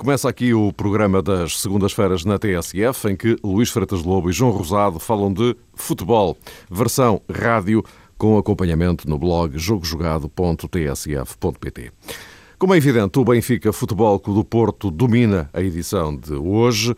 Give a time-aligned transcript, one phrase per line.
[0.00, 4.50] Começa aqui o programa das segundas-feiras na TSF, em que Luís Freitas Lobo e João
[4.50, 6.38] Rosado falam de futebol,
[6.70, 7.84] versão rádio,
[8.16, 11.92] com acompanhamento no blog jogojogado.tsf.pt.
[12.58, 16.96] Como é evidente, o Benfica Futebol Clube do Porto domina a edição de hoje,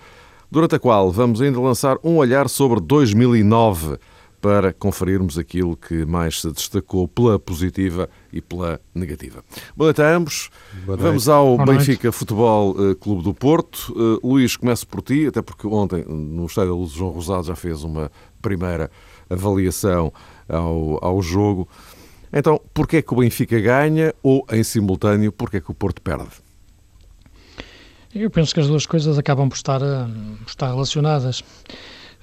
[0.49, 3.99] durante a qual vamos ainda lançar um olhar sobre 2009
[4.43, 9.45] para conferirmos aquilo que mais se destacou pela positiva e pela negativa.
[9.77, 10.51] Boa noite a ambos.
[10.85, 12.19] Vamos ao Boa Benfica noite.
[12.19, 13.93] Futebol eh, Clube do Porto.
[13.93, 17.55] Uh, Luís, começo por ti, até porque ontem no Estádio da Luz João Rosado já
[17.55, 18.11] fez uma
[18.43, 18.91] primeira
[19.31, 20.13] avaliação
[20.49, 21.69] ao, ao jogo.
[22.33, 26.03] Então, porquê é que o Benfica ganha ou, em simultâneo, porquê é que o Porto
[26.03, 26.31] perde?
[28.13, 30.07] Eu penso que as duas coisas acabam por estar, eh,
[30.43, 31.45] por estar relacionadas.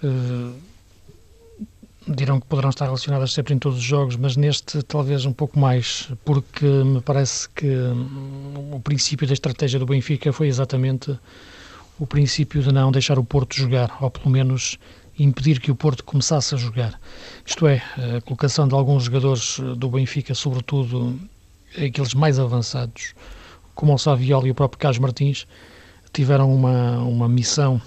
[0.04, 0.69] Uh,
[2.08, 5.59] dirão que poderão estar relacionadas sempre em todos os jogos, mas neste talvez um pouco
[5.59, 11.17] mais, porque me parece que hum, o princípio da estratégia do Benfica foi exatamente
[12.00, 14.80] o princípio de não deixar o Porto jogar, ou pelo menos
[15.20, 17.00] impedir que o Porto começasse a jogar.
[17.45, 17.83] Isto é,
[18.17, 21.20] a colocação de alguns jogadores do Benfica, sobretudo
[21.75, 23.14] aqueles mais avançados,
[23.75, 25.45] como o Saviola e o próprio Carlos Martins,
[26.14, 27.81] tiveram uma, uma missão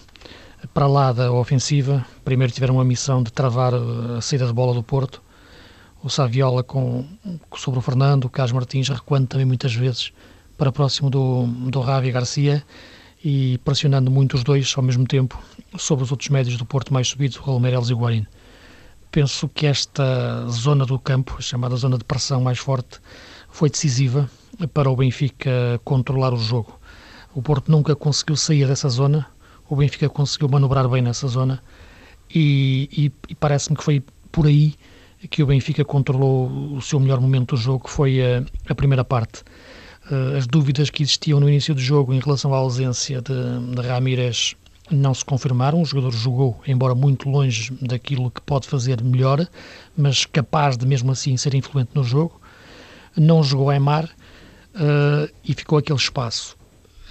[0.72, 2.04] para lá da ofensiva.
[2.24, 5.22] Primeiro tiveram a missão de travar a saída de bola do Porto.
[6.02, 7.04] O Saviola com,
[7.56, 10.12] sobre o Fernando, o Carlos Martins recuando também muitas vezes
[10.56, 12.64] para próximo do, do Ravi Garcia
[13.24, 15.40] e pressionando muito os dois ao mesmo tempo
[15.78, 18.26] sobre os outros médios do Porto mais subidos, o Meireles e o Guarin.
[19.10, 22.98] Penso que esta zona do campo, chamada zona de pressão mais forte,
[23.48, 24.28] foi decisiva
[24.72, 26.78] para o Benfica controlar o jogo.
[27.34, 29.26] O Porto nunca conseguiu sair dessa zona,
[29.72, 31.62] o Benfica conseguiu manobrar bem nessa zona
[32.28, 34.74] e, e, e parece-me que foi por aí
[35.30, 39.02] que o Benfica controlou o seu melhor momento do jogo, que foi a, a primeira
[39.02, 39.42] parte.
[40.10, 43.32] Uh, as dúvidas que existiam no início do jogo em relação à ausência de,
[43.74, 44.54] de Ramírez
[44.90, 45.80] não se confirmaram.
[45.80, 49.48] O jogador jogou, embora muito longe daquilo que pode fazer melhor,
[49.96, 52.38] mas capaz de mesmo assim ser influente no jogo.
[53.16, 56.58] Não jogou Aymar uh, e ficou aquele espaço.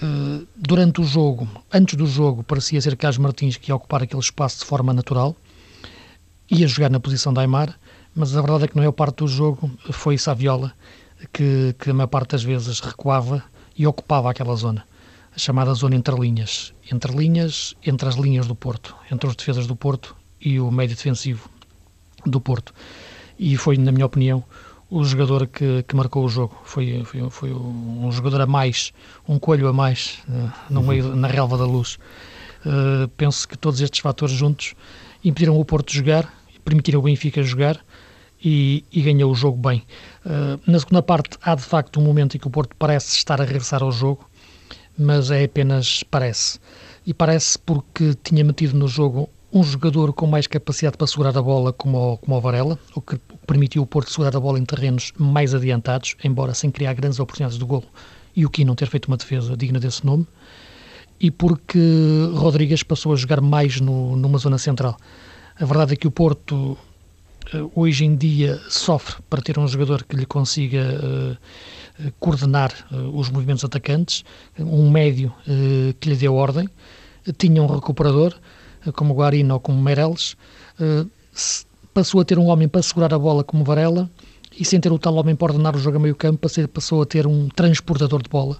[0.01, 4.21] Eh, durante o jogo, antes do jogo, parecia ser Carlos Martins que ia ocupar aquele
[4.21, 5.35] espaço de forma natural,
[6.49, 7.77] ia jogar na posição da Aymar,
[8.15, 10.73] mas a verdade é que na maior parte do jogo foi Saviola
[11.31, 13.43] que, que a maior parte das vezes recuava
[13.77, 14.85] e ocupava aquela zona,
[15.35, 16.73] a chamada zona entre linhas.
[16.91, 20.95] Entre linhas, entre as linhas do Porto, entre os defesas do Porto e o médio
[20.95, 21.47] defensivo
[22.25, 22.73] do Porto.
[23.37, 24.43] E foi, na minha opinião,
[24.91, 26.55] o jogador que, que marcou o jogo.
[26.65, 28.91] Foi, foi, foi um jogador a mais,
[29.27, 31.97] um coelho a mais uh, no meio, na relva da luz.
[32.65, 34.75] Uh, penso que todos estes fatores juntos
[35.23, 36.31] impediram o Porto jogar,
[36.65, 37.79] permitiram o Benfica jogar
[38.43, 39.83] e, e ganhou o jogo bem.
[40.25, 43.39] Uh, na segunda parte, há de facto um momento em que o Porto parece estar
[43.39, 44.29] a regressar ao jogo,
[44.97, 46.59] mas é apenas parece.
[47.07, 51.41] E parece porque tinha metido no jogo um jogador com mais capacidade para segurar a
[51.41, 53.19] bola como o, como o Varela, o que
[53.51, 57.59] permitiu o Porto segurar a bola em terrenos mais adiantados, embora sem criar grandes oportunidades
[57.59, 57.83] de golo,
[58.33, 60.25] e o Ki não ter feito uma defesa digna desse nome,
[61.19, 61.77] e porque
[62.33, 64.95] Rodrigues passou a jogar mais no, numa zona central.
[65.59, 66.77] A verdade é que o Porto
[67.53, 73.19] eh, hoje em dia sofre para ter um jogador que lhe consiga uh, coordenar uh,
[73.19, 74.23] os movimentos atacantes,
[74.57, 76.69] um médio uh, que lhe dê ordem,
[77.37, 78.33] tinha um recuperador,
[78.95, 80.37] como Guarino ou como Meireles,
[81.93, 84.09] passou a ter um homem para segurar a bola como Varela
[84.57, 87.05] e sem ter o tal homem para ordenar o jogo a meio campo, passou a
[87.05, 88.57] ter um transportador de bola,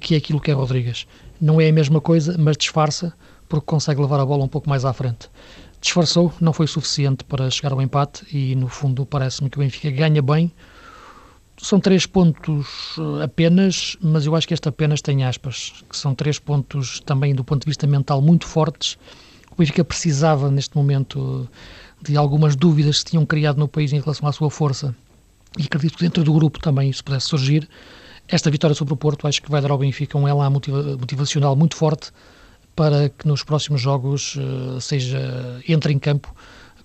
[0.00, 1.06] que é aquilo que é Rodrigues.
[1.40, 3.12] Não é a mesma coisa, mas disfarça
[3.48, 5.28] porque consegue levar a bola um pouco mais à frente.
[5.80, 9.90] Disfarçou, não foi suficiente para chegar ao empate e no fundo parece-me que o Benfica
[9.90, 10.50] ganha bem.
[11.58, 16.14] São três pontos eh, apenas, mas eu acho que este apenas tem aspas, que são
[16.14, 18.96] três pontos também do ponto de vista mental muito fortes.
[19.50, 21.48] O Benfica precisava neste momento
[22.02, 24.94] de algumas dúvidas que se tinham criado no país em relação à sua força
[25.58, 27.68] e acredito que dentro do grupo também isso pudesse surgir.
[28.28, 31.54] Esta vitória sobre o Porto acho que vai dar ao Benfica um elan motiva motivacional
[31.54, 32.10] muito forte
[32.74, 36.34] para que nos próximos jogos uh, seja entre em campo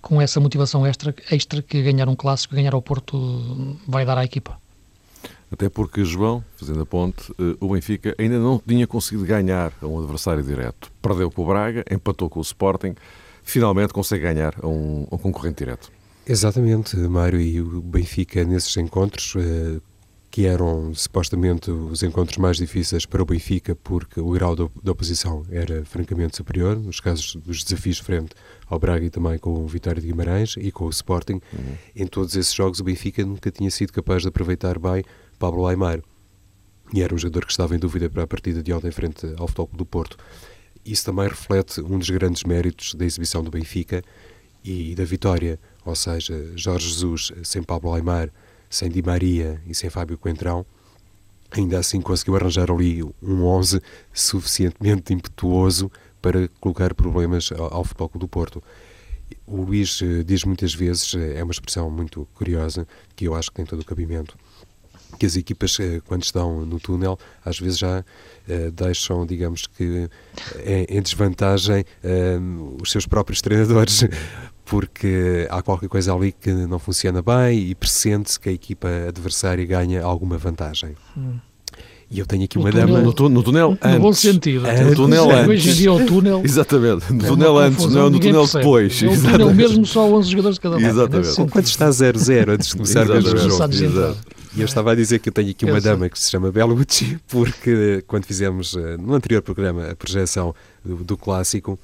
[0.01, 4.23] com essa motivação extra, extra que ganhar um clássico, ganhar ao Porto vai dar à
[4.23, 4.59] equipa.
[5.51, 9.87] Até porque, João, fazendo a ponte, eh, o Benfica ainda não tinha conseguido ganhar a
[9.87, 10.91] um adversário direto.
[11.01, 12.95] Perdeu com o Braga, empatou com o Sporting
[13.47, 15.91] finalmente consegue ganhar a um, um concorrente direto.
[16.27, 19.79] Exatamente, Mário, e o Benfica nesses encontros, eh,
[20.29, 25.45] que eram supostamente os encontros mais difíceis para o Benfica, porque o grau da oposição
[25.49, 28.35] era francamente superior, nos casos dos desafios frente
[28.67, 31.39] ao Braga e também com o Vitória de Guimarães e com o Sporting.
[31.53, 31.75] Uhum.
[31.95, 35.05] Em todos esses jogos, o Benfica nunca tinha sido capaz de aproveitar bem
[35.39, 36.01] Pablo Aimar.
[36.93, 39.47] e era um jogador que estava em dúvida para a partida de ontem frente ao
[39.47, 40.17] Futebol do Porto.
[40.87, 44.01] Isso também reflete um dos grandes méritos da exibição do Benfica
[44.63, 48.29] e da vitória, ou seja, Jorge Jesus sem Pablo Aimar,
[48.69, 50.65] sem Di Maria e sem Fábio Coentrão,
[51.51, 53.81] ainda assim conseguiu arranjar ali um 11
[54.13, 55.91] suficientemente impetuoso
[56.21, 58.63] para colocar problemas ao, Futebol do Porto.
[59.45, 63.49] O Luís eh, diz muitas vezes, eh, é uma expressão muito curiosa, que eu acho
[63.49, 64.37] que tem todo o cabimento,
[65.19, 68.03] que as equipas, eh, quando estão no túnel, às vezes já
[68.73, 70.09] deixam, digamos que,
[70.65, 71.83] em, desvantagem
[72.81, 74.05] os seus próprios treinadores,
[74.63, 79.65] porque há qualquer coisa ali que não funciona bem e pressente-se que a equipa adversária
[79.65, 80.95] ganha alguma vantagem.
[81.17, 81.39] Hum.
[82.09, 83.01] E eu tenho aqui uma dama.
[83.01, 83.93] No, túnel, no túnel antes.
[83.95, 84.63] No bom sentido.
[84.65, 85.49] No túnel antes.
[85.49, 86.41] Hoje em dia o túnel.
[86.45, 87.11] Exatamente.
[87.11, 88.63] No é túnel antes, não é no túnel percebe.
[88.63, 89.03] depois.
[89.03, 90.85] É o túnel mesmo só 11 jogadores de cada lado.
[90.85, 91.41] Exatamente.
[91.41, 94.17] Enquanto está 0-0 antes de começar o jogo.
[94.57, 97.19] E eu estava a dizer que eu tenho aqui uma dama que se chama Bellucci,
[97.29, 101.77] porque quando fizemos eh, no anterior programa a projeção do, do clássico,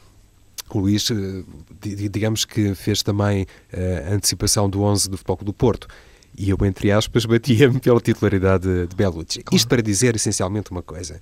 [0.72, 1.44] o Luís, eh,
[2.10, 5.88] digamos que fez também eh, a antecipação do 11 do Futebol do Porto
[6.36, 9.44] e eu, entre aspas, batia-me pela titularidade de Bellucci.
[9.44, 9.56] Claro.
[9.56, 11.22] Isto para dizer essencialmente uma coisa: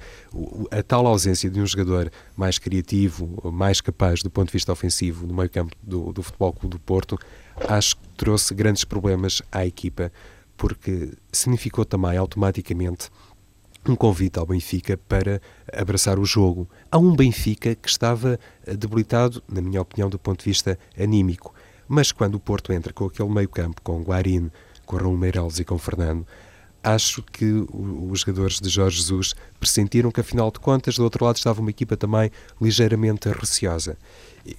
[0.71, 5.27] a tal ausência de um jogador mais criativo, mais capaz do ponto de vista ofensivo
[5.27, 7.19] no meio-campo do, do Futebol Clube do Porto,
[7.67, 10.11] acho que trouxe grandes problemas à equipa,
[10.61, 13.09] porque significou também automaticamente
[13.83, 15.41] um convite ao Benfica para
[15.73, 16.69] abraçar o jogo.
[16.91, 18.39] Há um Benfica que estava
[18.77, 21.51] debilitado, na minha opinião, do ponto de vista anímico.
[21.87, 24.51] Mas quando o Porto entra com aquele meio-campo, com Guarini,
[24.85, 26.27] com Raul Meireles e com Fernando,
[26.83, 31.37] acho que os jogadores de Jorge Jesus pressentiram que, afinal de contas, do outro lado
[31.37, 32.29] estava uma equipa também
[32.61, 33.97] ligeiramente receosa.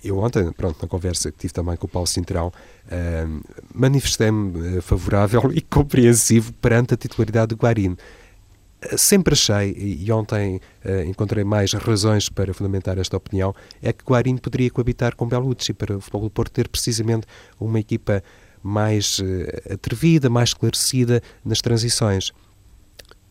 [0.02, 3.42] Eu ontem, pronto, na conversa que tive também com o Paulo Cintrão, uh,
[3.74, 7.94] manifestei-me uh, favorável e compreensivo perante a titularidade de Guarini.
[7.94, 14.04] Uh, sempre achei, e ontem uh, encontrei mais razões para fundamentar esta opinião, é que
[14.04, 17.26] Guarini poderia coabitar com Belucci para o Futebol do Porto ter precisamente
[17.58, 18.22] uma equipa
[18.62, 22.32] mais uh, atrevida, mais esclarecida nas transições.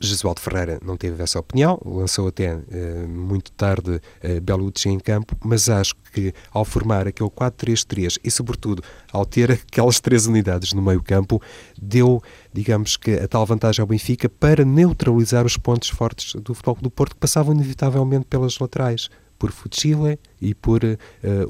[0.02, 5.38] Jesualdo Ferreira não teve essa opinião, lançou até uh, muito tarde uh, Belucci em campo,
[5.44, 10.82] mas acho que ao formar aquele 4-3-3 e, sobretudo, ao ter aquelas três unidades no
[10.82, 11.42] meio-campo,
[11.80, 12.22] deu,
[12.52, 16.90] digamos que, a tal vantagem ao Benfica para neutralizar os pontos fortes do Futebol do
[16.90, 19.10] Porto que passavam inevitavelmente pelas laterais
[19.42, 20.98] por Fuchile e por uh,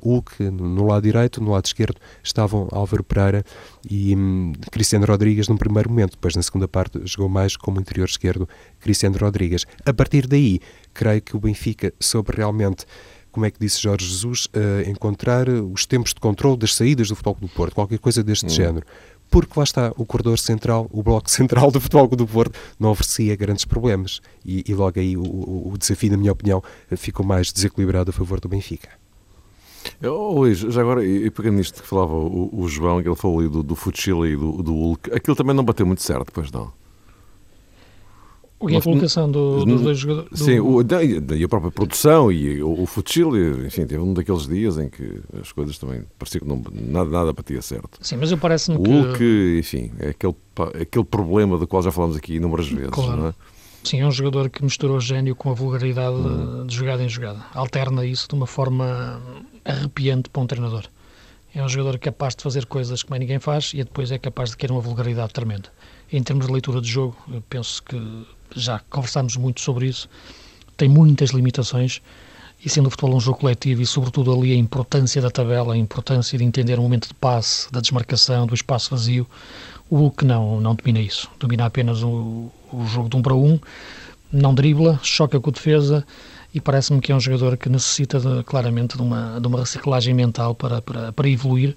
[0.01, 3.43] Hulk no lado direito, no lado esquerdo estavam Álvaro Pereira
[3.89, 8.07] e um, Cristiano Rodrigues no primeiro momento, depois na segunda parte jogou mais como interior
[8.07, 8.47] esquerdo
[8.79, 9.65] Cristiano Rodrigues.
[9.85, 10.61] A partir daí,
[10.93, 12.85] creio que o Benfica soube realmente
[13.29, 17.15] como é que disse Jorge Jesus, uh, encontrar os tempos de controle das saídas do
[17.15, 18.49] Futebol do Porto, qualquer coisa deste hum.
[18.49, 18.85] género
[19.31, 23.35] porque lá está, o corredor central, o bloco central do Futebol do Porto não oferecia
[23.35, 26.61] grandes problemas e, e logo aí o, o, desafio, na minha opinião,
[26.95, 28.89] ficou mais desequilibrado a favor do Benfica.
[30.03, 33.39] Oh, Luís, já agora, e pegando nisto que falava o, o João, que ele falou
[33.39, 33.75] ali do, do
[34.27, 36.71] e do, do Hulk, aquilo também não bateu muito certo, pois não?
[38.69, 40.39] E a colocação do, dos dois jogadores?
[40.39, 40.81] Sim, o,
[41.35, 45.21] e a própria produção e o, o futsal, enfim, teve um daqueles dias em que
[45.41, 47.97] as coisas também parecia que não, nada, nada batia certo.
[48.01, 48.89] Sim, mas eu parece-me que...
[48.89, 50.35] O que, enfim, é aquele,
[50.79, 53.17] aquele problema do qual já falamos aqui inúmeras vezes, claro.
[53.17, 53.33] não é?
[53.83, 56.67] Sim, é um jogador que misturou gênio com a vulgaridade hum.
[56.67, 57.43] de jogada em jogada.
[57.53, 59.19] Alterna isso de uma forma
[59.65, 60.85] arrepiante para um treinador.
[61.53, 64.51] É um jogador capaz de fazer coisas que mais ninguém faz e depois é capaz
[64.51, 65.69] de querer uma vulgaridade tremenda.
[66.11, 67.97] Em termos de leitura de jogo, eu penso que
[68.55, 70.09] já conversámos muito sobre isso,
[70.77, 72.01] tem muitas limitações
[72.63, 75.77] e sendo o futebol um jogo coletivo e sobretudo ali a importância da tabela, a
[75.77, 79.27] importância de entender o momento de passe, da desmarcação, do espaço vazio,
[79.89, 81.29] o Hulk não, não domina isso.
[81.39, 83.59] Domina apenas o, o jogo de um para um,
[84.31, 86.05] não dribla, choca com a defesa
[86.53, 90.13] e parece-me que é um jogador que necessita de, claramente de uma, de uma reciclagem
[90.13, 91.75] mental para, para, para evoluir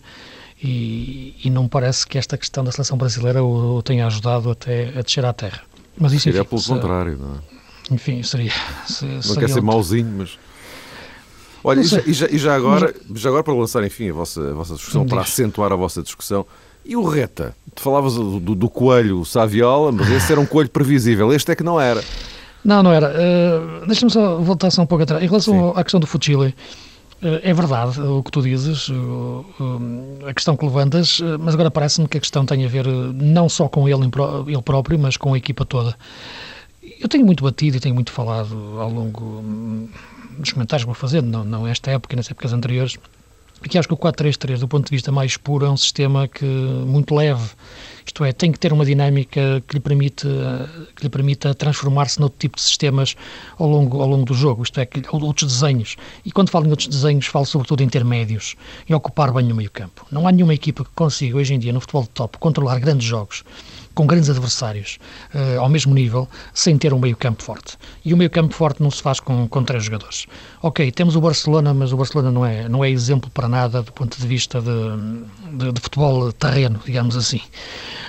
[0.62, 4.88] e, e não parece que esta questão da seleção brasileira o, o tenha ajudado até
[4.96, 5.62] a descer à terra.
[5.98, 7.94] Mas isso seria pelo se, contrário, não é?
[7.94, 8.52] Enfim, seria.
[8.86, 10.38] Se, não seria quer ser mauzinho, mas.
[11.62, 13.20] Olha, e já, e já, e já, agora, mas...
[13.20, 16.46] já agora para lançar, enfim, a vossa, a vossa discussão, para acentuar a vossa discussão,
[16.84, 17.56] e o Reta?
[17.74, 21.56] Tu falavas do, do, do coelho Saviola, mas esse era um coelho previsível, este é
[21.56, 22.04] que não era.
[22.64, 23.10] Não, não era.
[23.10, 25.22] Uh, Deixa-me só voltar só um pouco atrás.
[25.22, 26.54] Em relação à questão do Fuchile,
[27.42, 28.90] é verdade o que tu dizes,
[30.26, 33.68] a questão que levantas, mas agora parece-me que a questão tem a ver não só
[33.68, 34.02] com ele,
[34.46, 35.96] ele próprio, mas com a equipa toda.
[37.00, 39.88] Eu tenho muito batido e tenho muito falado ao longo hum,
[40.38, 42.98] dos comentários que vou fazendo, não, não esta época, nas épocas anteriores,
[43.68, 46.44] que acho que o 4-3-3, do ponto de vista mais puro, é um sistema que
[46.44, 47.50] muito leve
[48.04, 50.26] Isto é, tem que ter uma dinâmica que lhe permite,
[50.94, 53.16] que lhe permita transformar-se noutro tipo de sistemas
[53.58, 55.96] ao longo, ao longo do jogo, isto é, outros desenhos.
[56.24, 58.56] E quando falo em outros desenhos, falo sobretudo em intermédios,
[58.88, 60.06] em ocupar bem o meio campo.
[60.10, 63.06] Não há nenhuma equipa que consiga, hoje em dia, no futebol de top, controlar grandes
[63.06, 63.44] jogos
[63.94, 64.98] com grandes adversários
[65.34, 67.76] uh, ao mesmo nível, sem ter um meio-campo forte.
[68.04, 70.26] E o meio-campo forte não se faz com, com três jogadores.
[70.62, 73.92] Ok, temos o Barcelona, mas o Barcelona não é, não é exemplo para nada do
[73.92, 77.40] ponto de vista de, de, de futebol terreno, digamos assim.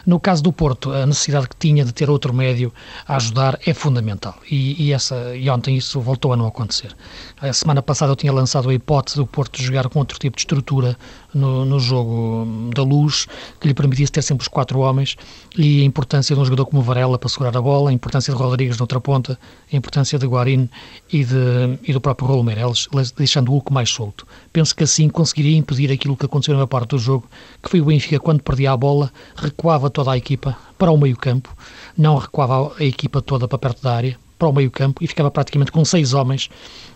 [0.06, 2.72] No caso do Porto, a necessidade que tinha de ter outro médio
[3.08, 4.36] a ajudar é fundamental.
[4.50, 6.96] E, e, essa, e ontem isso voltou a não acontecer.
[7.42, 10.42] A semana passada eu tinha lançado a hipótese do Porto jogar com outro tipo de
[10.42, 10.98] estrutura
[11.36, 13.28] no, no jogo da luz,
[13.60, 15.18] que lhe permitisse ter sempre os quatro homens,
[15.58, 18.40] e a importância de um jogador como Varela para segurar a bola, a importância de
[18.40, 19.38] Rodrigues na outra ponta,
[19.72, 20.70] a importância de Guarin
[21.12, 22.88] e, de, e do próprio Raul Meireles,
[23.18, 24.26] deixando o Hulk mais solto.
[24.54, 27.28] Penso que assim conseguiria impedir aquilo que aconteceu na parte do jogo,
[27.62, 31.56] que foi o Benfica, quando perdia a bola, recuava toda a equipa para o meio-campo,
[31.98, 35.72] não recuava a equipa toda para perto da área, para o meio-campo e ficava praticamente
[35.72, 36.50] com seis homens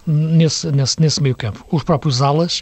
[0.06, 1.66] nesse, nesse, nesse meio-campo.
[1.72, 2.62] Os próprios alas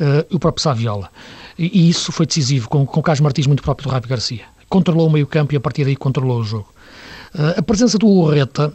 [0.00, 1.10] uh, e o próprio Saviola.
[1.58, 4.44] E, e, isso foi decisivo, com, com o Carlos Martins muito próprio do Rádio Garcia.
[4.68, 6.72] Controlou o meio-campo e a partir daí controlou o jogo.
[7.34, 8.72] Uh, a presença do Urreta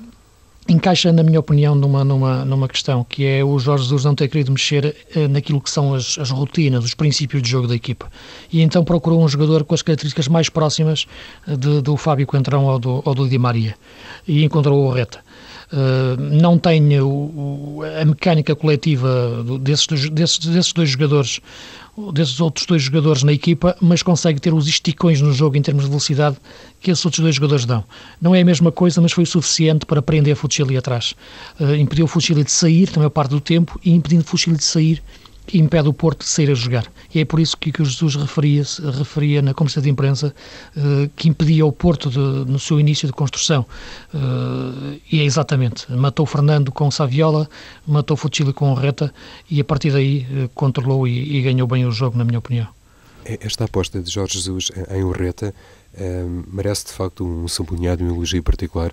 [0.70, 4.28] encaixa, na minha opinião, numa, numa, numa questão, que é o Jorge Jesus não ter
[4.28, 8.10] querido mexer eh, naquilo que são as, as, rotinas, os princípios de jogo da equipa.
[8.52, 11.08] E então procurou um jogador com as características mais próximas
[11.48, 13.76] de, do Fábio Coentrão ou do, ou do Di Maria.
[14.28, 15.20] E encontrou o Reta.
[15.72, 21.40] Uh, não tem o, a mecânica coletiva desses, desses, desses dois jogadores
[22.14, 25.84] desses outros dois jogadores na equipa, mas consegue ter os esticões no jogo em termos
[25.84, 26.38] de velocidade
[26.80, 27.84] que esses outros dois jogadores dão.
[28.22, 31.14] Não é a mesma coisa, mas foi o suficiente para prender Fuchili atrás.
[31.60, 34.58] Uh, impediu o Fuchili de sair, também a parte do tempo, e impedindo o Fuchili
[34.58, 35.04] de sair,
[35.54, 36.86] impede o Porto de sair a jogar.
[37.14, 38.64] E é por isso que, que o Jesus referia,
[38.98, 40.34] referia na conversa de imprensa
[40.76, 43.66] uh, que impedia o Porto de, no seu início de construção.
[44.14, 45.92] Uh, e é exatamente.
[45.92, 47.50] Matou Fernando com Saviola,
[47.88, 49.14] matou Fuchili com Reta
[49.50, 52.68] e a partir daí uh, controlou e, e, ganhou bem o jogo, na minha opinião.
[53.26, 55.54] Esta aposta de Jorge Jesus em Urreta
[56.48, 58.92] merece de facto um sublinhado, um elogio particular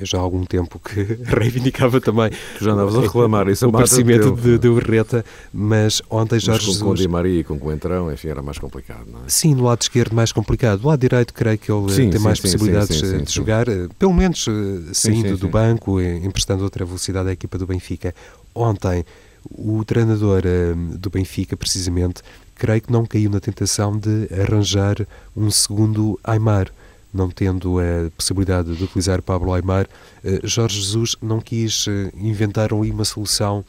[0.00, 3.68] eu já há algum tempo que reivindicava também tu já andavas a reclamar isso o
[3.68, 6.82] aparecimento de, de Urreta, mas ontem já mas com, Jesus...
[6.82, 9.22] com o Di Maria e com o Entrão, enfim, era mais complicado, não é?
[9.28, 10.80] Sim, no lado esquerdo mais complicado.
[10.80, 13.88] Do lado direito creio que ele sim, tem sim, mais sim, possibilidades de jogar, eh,
[13.98, 18.14] pelo menos eh, saindo do banco, emprestando outra velocidade à equipa do Benfica.
[18.54, 19.04] Ontem,
[19.50, 22.22] o treinador eh, do Benfica, precisamente,
[22.54, 24.96] creio que não caiu na tentação de arranjar
[25.36, 26.70] um segundo Aymar
[27.12, 29.88] não tendo a possibilidade de utilizar Pablo Aymar,
[30.24, 33.64] eh, Jorge Jesus não quis eh, inventar ali uma solução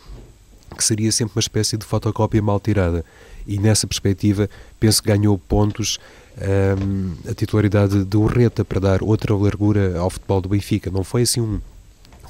[0.78, 3.04] que seria sempre uma espécie de fotocópia mal tirada.
[3.46, 5.98] E nessa perspectiva, penso que ganhou pontos
[6.38, 10.90] um, ehm, a titularidade de Urreta para dar outra largura ao futebol do Benfica.
[10.90, 11.60] Não foi assim um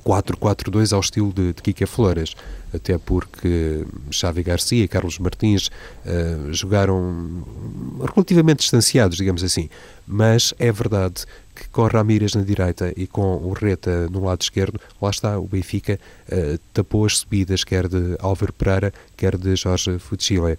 [0.05, 2.35] 4-4-2 ao estilo de, de Kike Flores,
[2.73, 7.43] até porque Xavi Garcia e Carlos Martins uh, jogaram
[8.13, 9.69] relativamente distanciados, digamos assim.
[10.07, 14.79] Mas é verdade que com Ramírez na direita e com o Reta no lado esquerdo,
[15.01, 15.99] lá está, o Benfica
[16.31, 20.57] uh, tapou as subidas, quer de Álvaro Pereira, quer de Jorge Fuchile.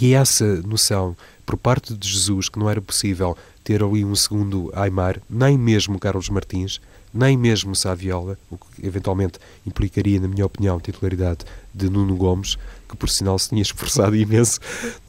[0.00, 4.70] E essa noção, por parte de Jesus, que não era possível ter ali um segundo
[4.74, 6.80] Aymar, nem mesmo Carlos Martins,
[7.12, 12.56] nem mesmo Saviola, o que eventualmente implicaria, na minha opinião, titularidade de Nuno Gomes,
[12.92, 14.60] que por sinal se tinha esforçado imenso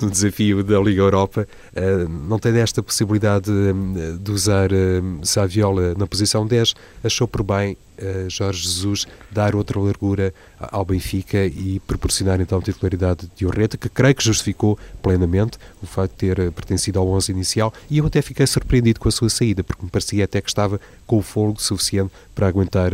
[0.02, 5.94] no desafio da Liga Europa, uh, não tem esta possibilidade de, de usar uh, Saviola
[5.96, 6.74] na posição 10,
[7.04, 7.78] achou por bem
[8.28, 13.88] Jorge Jesus dar outra largura ao Benfica e proporcionar então a titularidade de Orreta, que
[13.88, 17.72] creio que justificou plenamente o facto de ter pertencido ao 11 inicial.
[17.92, 20.82] E eu até fiquei surpreendido com a sua saída, porque me parecia até que estava
[21.06, 22.92] com o fogo suficiente para aguentar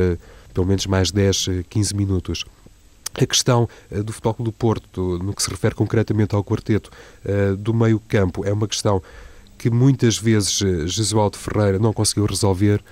[0.54, 2.46] pelo menos mais 10, 15 minutos.
[3.14, 6.92] A questão uh, do Futebol do Porto, no que se refere concretamente ao quarteto
[7.26, 9.02] uh, do meio campo, é uma questão
[9.58, 12.84] que muitas vezes uh, Jesualdo Ferreira não conseguiu resolver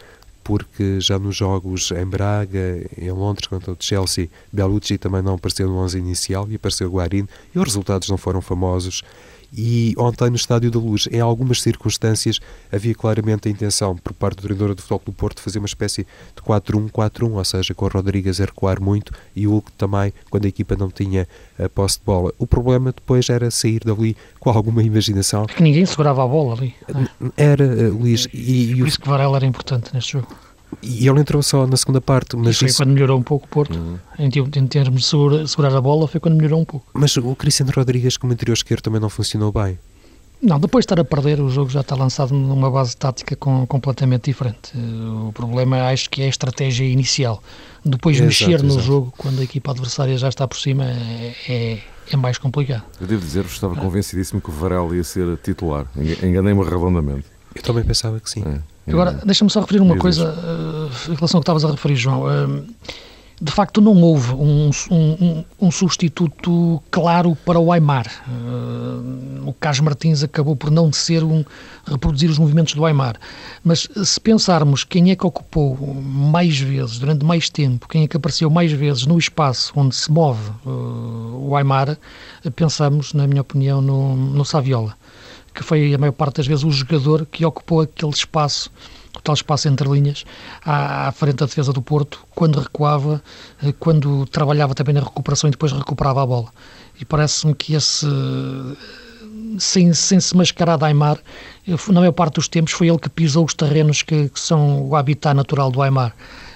[0.44, 5.68] porque já nos jogos em Braga, em Londres contra o Chelsea, Bellucci também não apareceu
[5.68, 9.04] no 11 inicial e apareceu Guarin e os resultados não foram famosos
[9.54, 12.40] e ontem no Estádio da Luz, em algumas circunstâncias,
[12.72, 15.66] havia claramente a intenção por parte do treinador do Futebol do Porto de fazer uma
[15.66, 20.14] espécie de 4-1-4-1, ou seja, com o Rodrigues a recuar muito e o Hulk também,
[20.30, 21.28] quando a equipa não tinha
[21.58, 22.34] a posse de bola.
[22.38, 25.46] O problema depois era sair dali com alguma imaginação.
[25.46, 26.74] Que ninguém segurava a bola ali.
[27.36, 28.28] Era, eh, Luís.
[28.34, 30.28] E, e por isso que Varela era importante neste jogo.
[30.82, 32.36] E ele entrou só na segunda parte.
[32.36, 32.78] Mas e foi isso...
[32.78, 33.78] quando melhorou um pouco o Porto.
[33.78, 33.98] Uhum.
[34.20, 36.86] Em, em, termos de segurar a bola, foi quando melhorou um pouco.
[36.94, 39.80] Mas o Cristiano Rodrigues, como interior esquerdo, também não funcionou bem.
[40.42, 43.66] Não, depois de estar a perder, o jogo já está lançado numa base tática com,
[43.66, 44.72] completamente diferente.
[45.28, 47.42] O problema, acho que é a estratégia inicial.
[47.84, 48.86] Depois exato, mexer no exato.
[48.86, 51.80] jogo, quando a equipa adversária já está por cima, é, é,
[52.12, 52.84] é mais complicado.
[53.02, 55.88] Eu devo dizer-vos, estava convencidíssimo que o Varela ia ser titular.
[55.98, 57.26] Enganei-me redondamente.
[57.56, 58.44] Eu também pensava que sim.
[58.46, 61.96] É, Agora, deixa-me só referir uma coisa uh, em relação ao que estavas a referir,
[61.96, 62.24] João.
[62.24, 62.66] Uh,
[63.40, 68.08] de facto não houve um, um, um, substituto claro para o Aymar.
[68.28, 71.46] Uh, o Carlos Martins acabou por não ser um
[71.86, 73.16] reproduzir os movimentos do Aymar.
[73.64, 78.18] Mas se pensarmos quem é que ocupou mais vezes, durante mais tempo, quem é que
[78.18, 81.96] apareceu mais vezes no espaço onde se move uh, o Aymar,
[82.56, 84.96] pensamos, na minha opinião, no, no Saviola,
[85.58, 88.72] que foi a maior parte das vezes o jogador que ocupou aquele espaço
[89.18, 90.24] o tal espaço entre linhas,
[90.64, 93.20] à, à, frente da defesa do Porto, quando recuava,
[93.64, 96.50] eh, quando trabalhava também na recuperação e depois recuperava a bola.
[97.02, 98.06] E parece-me que esse,
[99.58, 101.18] sem, sem se mascarar de Aymar,
[101.88, 104.96] na maior parte dos tempos foi ele que pisou os terrenos que, que são o
[104.96, 106.14] habitat natural do Aymar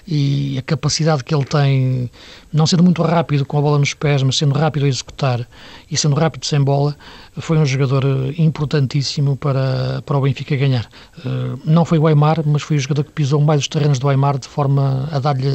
[0.07, 2.11] e a capacidade que ele tem,
[2.51, 5.47] não sendo muito rápido com a bola nos pés, mas sendo rápido a executar
[5.89, 6.95] e sendo rápido sem bola,
[7.37, 10.87] foi um jogador eh, importantíssimo para, para o Benfica ganhar.
[11.25, 14.09] Eh, não foi o Aymar, mas foi o jogador que pisou mais os terrenos do
[14.09, 15.47] Aymar de forma a dar-lhe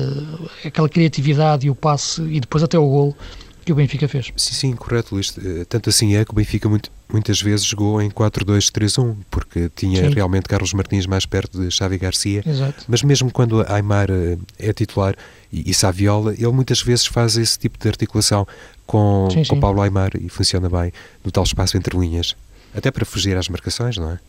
[0.64, 3.16] aquela criatividade e o passe e depois até o golo
[3.66, 4.32] que o Benfica fez.
[4.36, 5.36] Sim, sim, correto, Luís.
[5.36, 10.08] Eh, tanto assim é que o Benfica muito, muitas vezes jogou em 4-2-3-1, porque tinha
[10.08, 10.14] sim.
[10.14, 12.44] realmente Carlos Martins mais perto de Xavi Garcia.
[12.46, 12.84] Exato.
[12.86, 15.16] Mas mesmo quando Aymar eh, é titular
[15.52, 18.46] e, e Saviola, ele muitas vezes faz esse tipo de articulação
[18.86, 20.92] com, sim, com Paulo Aymar e funciona bem
[21.24, 22.36] no tal espaço entre linhas.
[22.72, 24.20] Até para fugir às marcações, não é?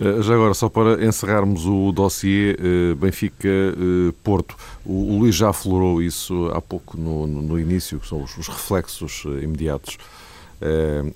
[0.00, 6.50] Eh, já agora, só para encerrarmos o dossiê eh, Benfica-Porto, o Luís já aflorou isso
[6.52, 9.98] há pouco no, no início, que são os, os reflexos eh, imediatos.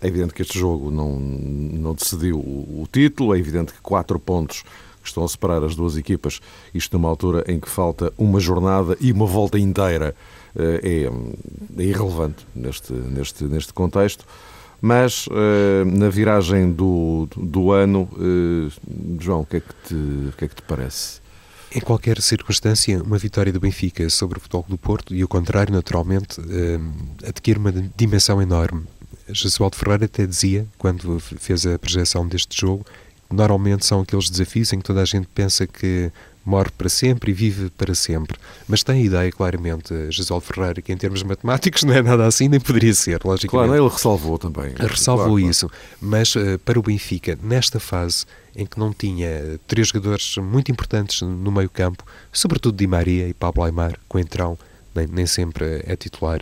[0.02, 4.62] É evidente que este jogo não, não decidiu o título, é evidente que quatro pontos
[5.00, 6.40] que estão a separar as duas equipas,
[6.74, 10.14] isto numa altura em que falta uma jornada e uma volta inteira,
[10.54, 11.08] é,
[11.78, 14.26] é irrelevante neste, neste, neste contexto.
[14.80, 18.70] Mas uh, na viragem do, do ano, uh,
[19.20, 21.20] João, o que, é que te, o que é que te parece?
[21.74, 25.72] Em qualquer circunstância, uma vitória do Benfica sobre o Futebol do Porto e o contrário,
[25.72, 28.84] naturalmente, uh, adquire uma dimensão enorme.
[29.28, 32.86] Jesualdo Ferreira até dizia, quando fez a projeção deste jogo,
[33.30, 36.10] normalmente são aqueles desafios em que toda a gente pensa que
[36.48, 38.38] morre para sempre e vive para sempre.
[38.66, 42.48] Mas tem a ideia, claramente, Gisele Ferreira, que em termos matemáticos não é nada assim,
[42.48, 43.68] nem poderia ser, logicamente.
[43.68, 44.72] Claro, ele ressalvou também.
[44.78, 45.68] Ressalvou claro, isso.
[45.68, 45.84] Claro.
[46.00, 48.24] Mas uh, para o Benfica, nesta fase
[48.56, 53.34] em que não tinha três jogadores muito importantes no meio campo, sobretudo Di Maria e
[53.34, 54.58] Pablo Aymar, Coentrão,
[54.94, 56.40] nem, nem sempre é titular,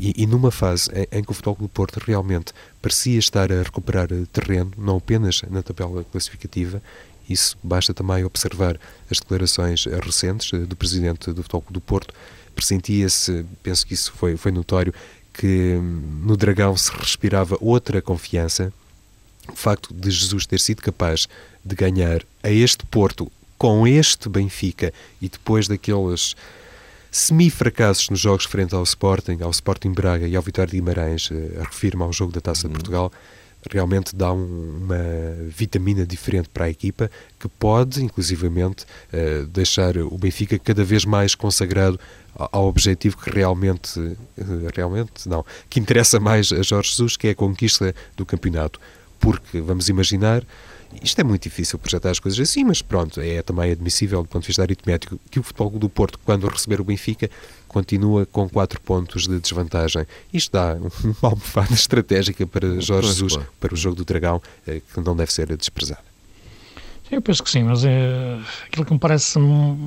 [0.00, 3.62] e, e, numa fase em, em que o Futebol do Porto realmente parecia estar a
[3.62, 6.82] recuperar terreno, não apenas na tabela classificativa,
[7.32, 8.78] isso basta também observar
[9.10, 12.14] as declarações recentes do presidente do Futebol do Porto.
[12.54, 14.92] Pressentia-se, penso que isso foi, foi notório,
[15.32, 15.78] que
[16.22, 18.72] no Dragão se respirava outra confiança.
[19.48, 21.26] O facto de Jesus ter sido capaz
[21.64, 26.34] de ganhar a este Porto com este Benfica e depois daqueles
[27.12, 31.62] semi-fracassos nos jogos frente ao Sporting, ao Sporting Braga e ao Vitória de Guimarães, eh,
[31.62, 32.72] refirma ao jogo da Taça uhum.
[32.72, 33.12] de Portugal,
[33.70, 34.98] realmente dá um, uma
[35.48, 41.34] vitamina diferente para a equipa que pode, inclusivamente, uh, deixar o Benfica cada vez mais
[41.34, 41.98] consagrado
[42.34, 44.16] ao objetivo que realmente, uh,
[44.74, 48.80] realmente não, que interessa mais a Jorge Jesus, que é a conquista do campeonato.
[49.20, 50.44] Porque, vamos imaginar,
[51.02, 54.42] isto é muito difícil projetar as coisas assim, mas pronto, é também admissível do ponto
[54.42, 57.30] de vista aritmético que o Futebol do Porto, quando receber o Benfica,
[57.68, 60.06] continua com 4 pontos de desvantagem.
[60.32, 60.74] Isto dá
[61.04, 65.32] uma almofada estratégica para Jorge Jesus, para o jogo do Dragão, eh, que não deve
[65.32, 66.12] ser desprezada.
[67.10, 69.38] Eu penso que sim, mas é, aquilo que me parece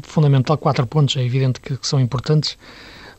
[0.03, 2.55] fundamental, quatro pontos, é evidente que, que são importantes,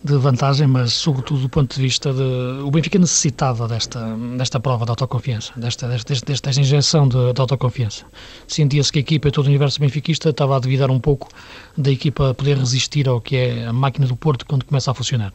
[0.03, 2.23] de vantagem, mas sobretudo do ponto de vista de.
[2.63, 8.05] O Benfica necessitava desta, desta prova de autoconfiança, desta, desta, desta injeção de, de autoconfiança.
[8.47, 11.29] Sentia-se que a equipa e todo o universo benfiquista estava a duvidar um pouco
[11.77, 15.33] da equipa poder resistir ao que é a máquina do Porto quando começa a funcionar.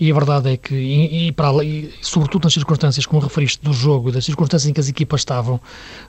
[0.00, 3.72] E a verdade é que, e, e para, e, sobretudo nas circunstâncias, como referiste, do
[3.72, 5.60] jogo, das circunstâncias em que as equipas estavam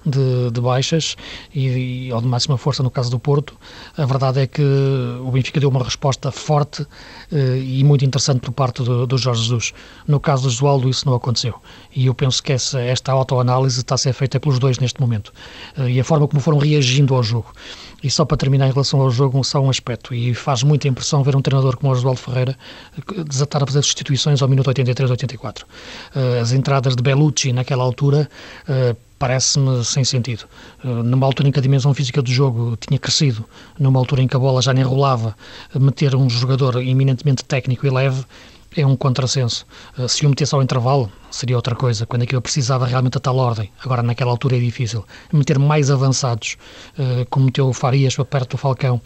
[0.06, 1.16] de, de baixas
[1.54, 3.58] e, e, ou de máxima força no caso do Porto,
[3.98, 6.86] a verdade é que o Benfica deu uma resposta forte
[7.32, 9.74] eh, e muito interessante por parte do, do Jorge Jesus.
[10.08, 11.56] No caso do Joaldo, isso não aconteceu.
[11.96, 15.34] E eu penso que essa, esta autoanálise está a ser feita pelos dois neste momento.
[15.78, 17.52] Eh, e a forma como foram reagindo ao jogo.
[18.02, 21.22] E só para terminar em relação ao jogo, só um aspecto, e faz muita impressão
[21.22, 22.58] ver um treinador como o Oswaldo Ferreira
[22.98, 25.66] eh, desatar a fazer substituições ao minuto 83, 84.
[26.16, 28.30] Eh, as entradas de Bellucci naquela altura
[28.68, 30.46] eh, parece-me sem sentido.
[30.84, 33.44] Numa altura em que a dimensão física do jogo tinha crescido,
[33.78, 35.36] numa altura em que a bola já nem rolava,
[35.76, 38.24] meter um jogador eminentemente técnico e leve
[38.78, 39.66] é um contrassenso.
[40.08, 43.70] Se o metesse ao intervalo, seria outra coisa, quando aquilo precisava realmente a tal ordem.
[43.84, 45.04] Agora, naquela altura é difícil.
[45.34, 46.56] Meter mais avançados,
[47.30, 49.02] como meteu o Farias para perto do Falcão,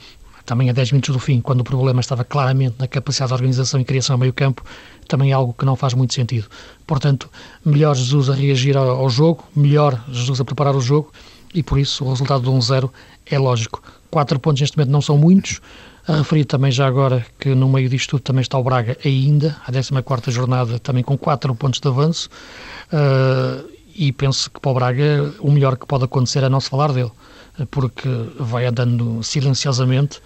[0.46, 3.80] também a 10 minutos do fim, quando o problema estava claramente na capacidade de organização
[3.80, 4.64] e criação a meio campo,
[5.08, 6.48] também é algo que não faz muito sentido.
[6.86, 7.30] Portanto,
[7.66, 11.12] melhor Jesus a reagir ao jogo, melhor Jesus a preparar o jogo
[11.54, 12.90] e por isso o resultado de 1-0
[13.26, 13.82] é lógico.
[14.10, 15.62] Quatro pontos neste momento não são muitos.
[16.06, 19.56] A referir também já agora que no meio disto tudo também está o Braga ainda,
[19.66, 22.30] a 14ª jornada também com quatro pontos de avanço
[22.92, 26.70] uh, e penso que para o Braga o melhor que pode acontecer é não se
[26.70, 27.12] falar dele
[27.70, 30.20] porque vai andando silenciosamente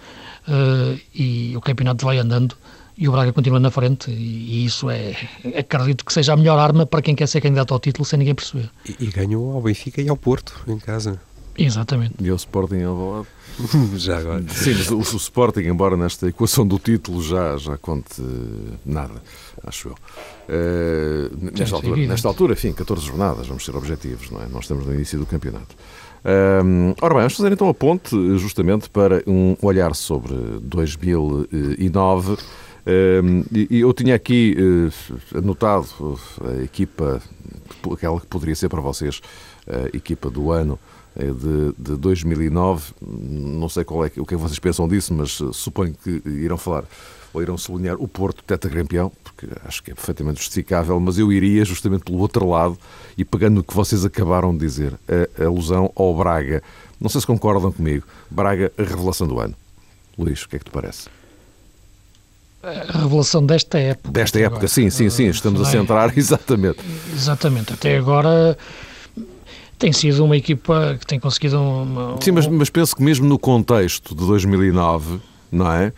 [0.48, 2.56] uh, e o campeonato vai andando
[2.96, 5.14] e o Braga continua na frente e, e, isso é,
[5.56, 8.34] acredito que seja a melhor arma para quem quer ser candidato ao título sem ninguém
[8.34, 8.70] perceber.
[8.84, 11.20] E, e ganhou ao Benfica e ao Porto em casa.
[11.56, 12.14] Exatamente.
[12.20, 13.26] E ao Sporting ao lado.
[13.98, 14.44] já agora.
[14.48, 18.22] Sim, mas o, o, Sporting, embora nesta equação do título já, já conte
[18.86, 19.20] nada,
[19.66, 19.94] acho eu.
[20.48, 24.46] Uh, nesta, altura, nesta altura, enfim, 14 jornadas, vamos ser objetivos, não é?
[24.46, 25.74] Nós estamos no início do campeonato.
[26.24, 32.36] Um, ora bem, vamos fazer então a ponte justamente para um olhar sobre 2009.
[32.86, 37.20] Um, e eu tinha aqui uh, anotado a equipa,
[37.92, 39.20] aquela que poderia ser para vocês
[39.66, 40.78] a equipa do ano
[41.14, 42.92] eh, de, de 2009.
[43.02, 46.56] Não sei qual é, o que é que vocês pensam disso, mas suponho que irão
[46.56, 46.84] falar
[47.32, 51.64] ou irão sublinhar o Porto tetracampeão, porque acho que é perfeitamente justificável, mas eu iria
[51.64, 52.78] justamente pelo outro lado
[53.16, 54.94] e pegando no que vocês acabaram de dizer,
[55.38, 56.62] a alusão ao Braga.
[57.00, 58.04] Não sei se concordam comigo.
[58.30, 59.54] Braga, a revelação do ano.
[60.18, 61.08] Luís, o que é que te parece?
[62.62, 64.10] A revelação desta época.
[64.10, 64.68] Desta época, agora.
[64.68, 65.28] sim, sim, sim.
[65.28, 66.80] Estamos a centrar, exatamente.
[67.12, 67.72] Exatamente.
[67.72, 68.58] Até agora
[69.78, 73.38] tem sido uma equipa que tem conseguido uma, Sim, mas, mas penso que mesmo no
[73.38, 75.92] contexto de 2009 não é?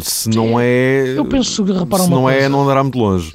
[0.00, 1.16] Se não é.
[1.16, 2.46] Eu penso que repara Se não é, coisa.
[2.46, 3.34] é, não andará muito longe.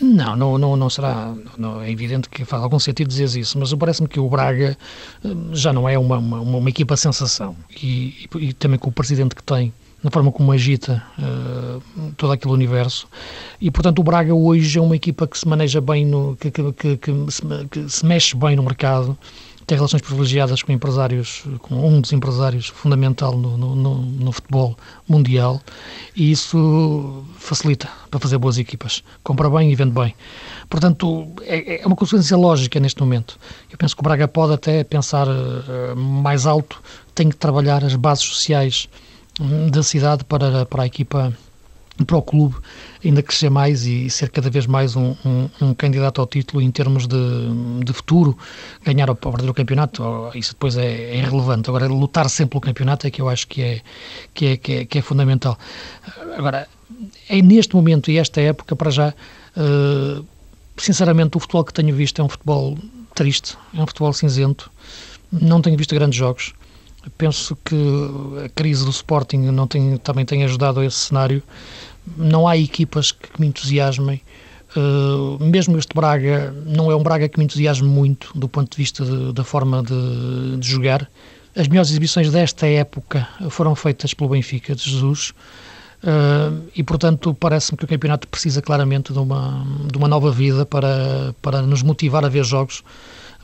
[0.00, 1.34] Não, não, não, não será.
[1.56, 4.76] Não, é evidente que faz algum sentido dizer isso, mas parece-me que o Braga
[5.24, 7.56] hum, já não é uma, uma, uma equipa sensação.
[7.82, 11.82] E, e, e, também com o presidente que tem, na forma como agita uh,
[12.16, 13.08] todo aquele universo.
[13.60, 16.72] E, portanto, o Braga hoje é uma equipa que se maneja bem, no, que, que,
[16.72, 19.18] que, que se, que se mexe bem no mercado
[19.68, 24.74] tem relações privilegiadas com empresários, com um dos empresários fundamental no, no, no, futebol
[25.06, 25.60] mundial
[26.16, 29.04] e isso facilita para fazer boas equipas.
[29.22, 30.14] Compra bem e vende bem.
[30.70, 33.38] Portanto, é, é uma consequência lógica neste momento.
[33.70, 36.82] Eu penso que o Braga pode até pensar uh, mais alto,
[37.14, 38.88] tem que trabalhar as bases sociais
[39.38, 41.36] um, da cidade para, para a equipa
[42.04, 42.56] para o clube
[43.04, 46.70] ainda crescer mais e ser cada vez mais um, um, um candidato ao título em
[46.70, 47.16] termos de,
[47.84, 48.36] de futuro,
[48.84, 51.68] ganhar o campeonato, isso depois é, é, irrelevante.
[51.68, 53.80] Agora, lutar sempre pelo campeonato é que eu acho que é,
[54.34, 55.58] que é, que é, que é fundamental.
[56.36, 56.68] Agora,
[57.28, 59.14] é neste momento e esta época, para já,
[59.56, 60.24] uh,
[60.76, 62.76] sinceramente, o futebol que tenho visto é um futebol
[63.14, 64.70] triste, é um futebol cinzento,
[65.30, 66.54] não tenho visto grandes jogos.
[67.16, 67.76] Penso que
[68.44, 71.42] a crise do Sporting não tem, também tem ajudado a esse cenário
[72.16, 74.20] não há equipas que, me entusiasmem.
[74.76, 78.76] Uh, mesmo este Braga não é um Braga que me entusiasme muito do ponto de
[78.76, 81.10] vista de, da forma de, de, jogar.
[81.56, 85.30] As melhores exibições desta época foram feitas pelo Benfica de Jesus
[86.02, 90.66] uh, e, portanto, parece-me que o campeonato precisa claramente de uma, de uma nova vida
[90.66, 92.84] para, para nos motivar a ver jogos,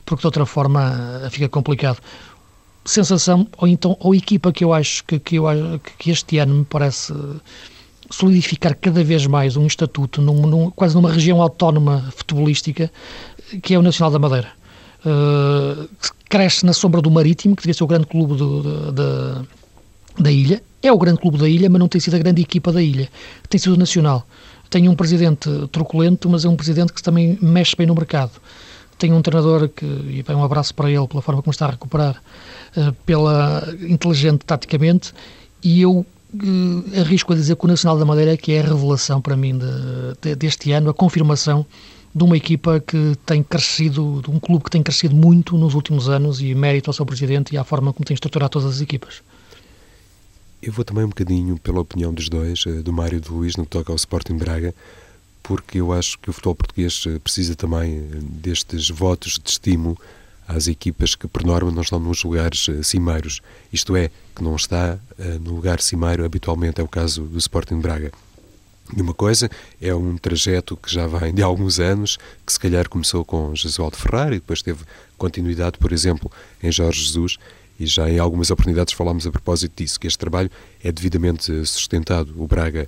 [0.05, 1.97] porque de outra forma fica complicado.
[2.85, 5.45] Sensação, ou então, ou equipa que eu acho que, que, eu,
[5.97, 7.11] que este ano me parece
[8.15, 12.89] solidificar cada vez mais um estatuto, num, num, quase numa região autónoma futebolística,
[13.61, 14.47] que é o Nacional da Madeira.
[15.05, 15.89] Uh,
[16.29, 19.41] cresce na sombra do Marítimo, que devia ser o grande clube do, da,
[20.17, 20.63] da ilha.
[20.81, 23.09] É o grande clube da ilha, mas não tem sido a grande equipa da ilha.
[23.49, 24.25] Tem sido o Nacional.
[24.69, 28.31] Tem um presidente truculento, mas é um presidente que também mexe bem no mercado.
[28.97, 31.71] Tem um treinador que, e vai um abraço para ele pela forma como está a
[31.71, 32.23] recuperar,
[32.77, 35.13] uh, pela inteligente taticamente,
[35.61, 36.05] e eu
[36.99, 39.57] arrisco a dizer que o Nacional da Madeira é que é a revelação para mim
[39.57, 39.65] de,
[40.21, 41.65] de, deste ano, a confirmação
[42.13, 46.07] de uma equipa que tem crescido, de um clube que tem crescido muito nos últimos
[46.07, 49.21] anos e mérito ao seu presidente e à forma como tem estruturado todas as equipas.
[50.61, 53.57] Eu vou também um bocadinho pela opinião dos dois, eh, do Mário e do Luís,
[53.57, 54.73] no que toca ao Sporting Braga,
[55.43, 59.97] porque eu acho que o futebol português eh, precisa também destes votos de estímulo
[60.47, 63.41] às equipas que, por norma, não estão nos lugares uh, cimeiros.
[63.71, 67.79] Isto é, que não está uh, no lugar cimeiro habitualmente, é o caso do Sporting
[67.79, 68.11] Braga.
[68.93, 69.49] de uma coisa.
[69.81, 73.97] É um trajeto que já vem de alguns anos, que se calhar começou com Jesualdo
[73.97, 74.83] Ferrari e depois teve
[75.17, 76.31] continuidade, por exemplo,
[76.61, 77.37] em Jorge Jesus.
[77.79, 80.49] E já em algumas oportunidades falámos a propósito disso, que este trabalho
[80.83, 82.33] é devidamente sustentado.
[82.37, 82.87] O Braga,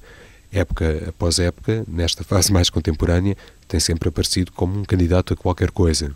[0.51, 3.35] época após época, nesta fase mais contemporânea,
[3.67, 6.15] tem sempre aparecido como um candidato a qualquer coisa.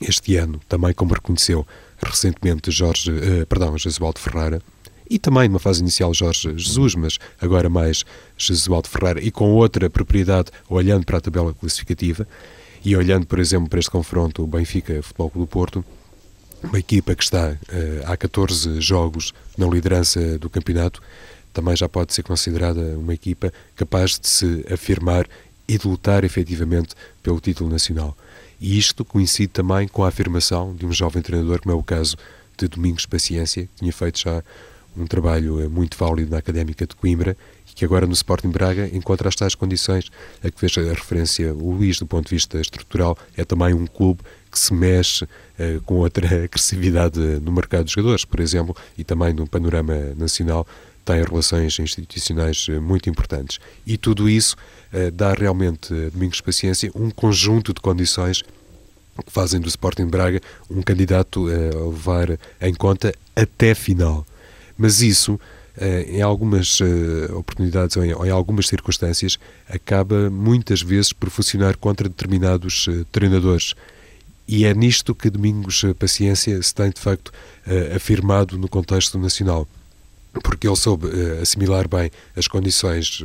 [0.00, 1.66] Este ano, também como reconheceu
[2.02, 4.60] recentemente Jorge, uh, perdão, Jesualdo Ferrara,
[5.08, 8.04] e também numa fase inicial Jorge Jesus, mas agora mais
[8.36, 12.26] Jesualdo Ferreira e com outra propriedade olhando para a tabela classificativa
[12.84, 15.84] e olhando, por exemplo, para este confronto o Benfica Futebol Clube do Porto,
[16.62, 17.56] uma equipa que está uh,
[18.04, 21.00] há 14 jogos na liderança do campeonato,
[21.52, 25.26] também já pode ser considerada uma equipa capaz de se afirmar
[25.68, 28.16] e de lutar efetivamente pelo título nacional.
[28.60, 32.16] E isto coincide também com a afirmação de um jovem treinador, como é o caso
[32.56, 34.42] de Domingos Paciência, que tinha feito já
[34.96, 37.36] um trabalho eh, muito válido na Académica de Coimbra
[37.70, 40.10] e que agora no Sporting Braga encontra as tais condições
[40.42, 43.16] a que fez a referência o Luís do ponto de vista estrutural.
[43.36, 48.24] É também um clube que se mexe uh, com outra agressividade no mercado de jogadores,
[48.24, 50.66] por exemplo, e também no panorama nacional
[51.06, 53.58] tem relações institucionais eh, muito importantes.
[53.86, 54.56] E tudo isso
[54.92, 58.42] uh, dá realmente a Domingos Paciência um conjunto de condições
[59.24, 64.26] que fazem do Sporting Braga um candidato a levar em conta até final.
[64.76, 65.40] Mas isso,
[65.76, 69.38] eh, em algumas eh, oportunidades ou em algumas circunstâncias,
[69.68, 73.74] acaba muitas vezes por funcionar contra determinados eh, treinadores.
[74.46, 77.32] E é nisto que Domingos Paciência se tem, de facto,
[77.92, 79.66] afirmado no contexto nacional.
[80.42, 81.08] Porque ele soube
[81.40, 83.24] assimilar bem as condições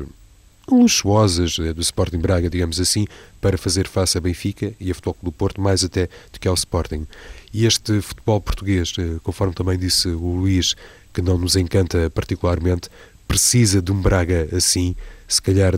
[0.69, 3.05] luxuosas do Sporting Braga, digamos assim,
[3.41, 6.53] para fazer face a Benfica e a Futebol do Porto, mais até do que ao
[6.53, 7.05] Sporting.
[7.53, 8.93] E este futebol português,
[9.23, 10.75] conforme também disse o Luís,
[11.13, 12.89] que não nos encanta particularmente,
[13.27, 14.95] precisa de um Braga assim,
[15.31, 15.73] se calhar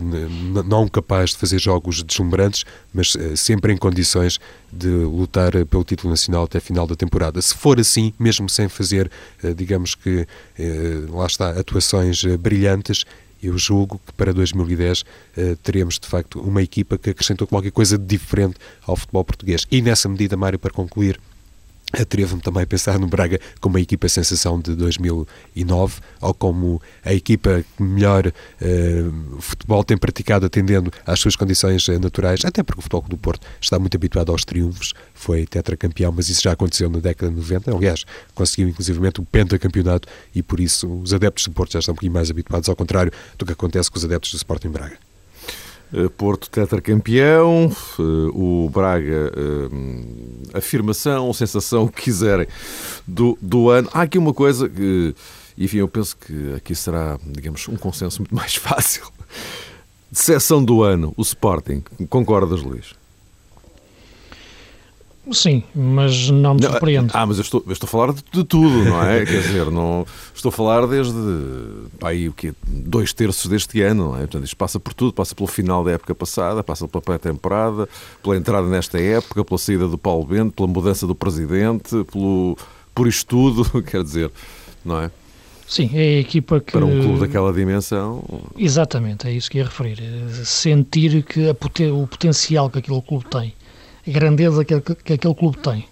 [0.66, 4.40] não capaz de fazer jogos deslumbrantes, mas uh, sempre em condições
[4.72, 7.40] de lutar pelo título nacional até a final da temporada.
[7.40, 9.10] Se for assim, mesmo sem fazer,
[9.42, 10.26] uh, digamos que,
[11.10, 13.04] lá está, atuações brilhantes,
[13.42, 15.04] eu julgo que para 2010
[15.62, 19.66] teremos de facto uma equipa que acrescentou qualquer coisa de diferente ao futebol português.
[19.70, 21.20] E nessa medida, Mário, para concluir,
[22.00, 27.12] Atrevo-me também a pensar no Braga como a equipa sensação de 2009 ou como a
[27.12, 32.80] equipa que melhor uh, futebol tem praticado atendendo às suas condições uh, naturais, até porque
[32.80, 36.90] o Futebol do Porto está muito habituado aos triunfos, foi tetracampeão, mas isso já aconteceu
[36.90, 38.04] na década de 90, aliás,
[38.34, 42.12] conseguiu inclusivamente o pentacampeonato e por isso os adeptos do Porto já estão um pouquinho
[42.12, 45.13] mais habituados, ao contrário do que acontece com os adeptos do Sporting Braga.
[45.92, 52.46] Eh, Porto tetracampeão, eh, o Braga, eh, afirmação, sensação, o que quiserem,
[53.06, 53.88] do, do ano.
[53.92, 55.14] Há aqui uma coisa que,
[55.56, 59.04] enfim, eu penso que aqui será, digamos, um consenso muito mais fácil.
[60.10, 61.82] Decepção do ano, o Sporting.
[62.08, 62.94] Concordas, Luís?
[65.32, 67.10] Sim, mas não me surpreende.
[67.14, 69.24] Ah, mas eu estou, eu estou a falar de, de tudo, não é?
[69.26, 71.14] Quer dizer, não, estou a falar desde
[71.98, 72.52] pá, aí, o quê?
[72.66, 74.20] dois terços deste ano, não é?
[74.20, 77.88] Portanto, isto passa por tudo, passa pelo final da época passada, passa pela pré-temporada,
[78.22, 82.58] pela entrada nesta época, pela saída do Paulo Bento, pela mudança do presidente, pelo,
[82.94, 84.30] por isto tudo, quer dizer,
[84.84, 85.10] não é?
[85.66, 86.72] Sim, é a equipa que.
[86.72, 88.22] Para um clube daquela dimensão.
[88.58, 89.98] Exatamente, é isso que ia referir.
[90.44, 91.90] Sentir que poten...
[91.90, 93.54] o potencial que aquele clube tem
[94.06, 95.86] grandeza que, que, aquele clube tem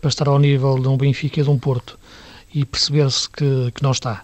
[0.00, 1.98] para estar ao nível de um Benfica e de um Porto
[2.54, 4.22] e perceber-se que, que não está